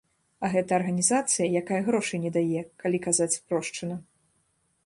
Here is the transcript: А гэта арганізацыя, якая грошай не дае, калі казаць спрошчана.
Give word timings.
А 0.45 0.49
гэта 0.53 0.71
арганізацыя, 0.79 1.51
якая 1.61 1.79
грошай 1.89 2.23
не 2.25 2.31
дае, 2.39 2.61
калі 2.85 3.05
казаць 3.07 3.33
спрошчана. 3.39 3.95